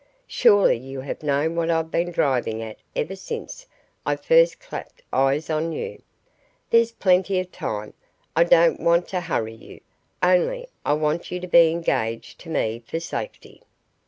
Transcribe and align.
"Surely 0.25 0.77
you 0.77 1.01
have 1.01 1.21
known 1.21 1.55
what 1.55 1.69
I've 1.69 1.91
been 1.91 2.09
driving 2.09 2.63
at 2.63 2.77
ever 2.95 3.15
since 3.15 3.67
I 4.03 4.15
first 4.15 4.59
clapped 4.59 5.03
eyes 5.13 5.47
on 5.47 5.73
you. 5.73 6.01
There's 6.71 6.91
plenty 6.91 7.39
of 7.39 7.51
time. 7.51 7.93
I 8.35 8.45
don't 8.45 8.79
want 8.79 9.07
to 9.09 9.21
hurry 9.21 9.53
you, 9.53 9.79
only 10.23 10.65
I 10.83 10.93
want 10.93 11.29
you 11.29 11.39
to 11.41 11.47
be 11.47 11.69
engaged 11.69 12.39
to 12.39 12.49
me 12.49 12.79
for 12.83 12.99
safety." 12.99 13.61